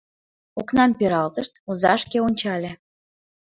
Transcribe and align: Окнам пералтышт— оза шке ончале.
Окнам 0.59 0.91
пералтышт— 0.97 1.53
оза 1.69 1.93
шке 2.01 2.17
ончале. 2.27 2.71